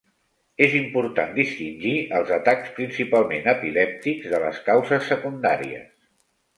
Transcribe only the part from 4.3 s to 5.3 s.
de les causes